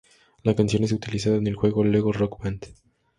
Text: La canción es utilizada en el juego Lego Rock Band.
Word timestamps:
La 0.43 0.55
canción 0.55 0.83
es 0.83 0.93
utilizada 0.93 1.35
en 1.35 1.45
el 1.45 1.53
juego 1.55 1.83
Lego 1.83 2.11
Rock 2.11 2.43
Band. 2.43 2.65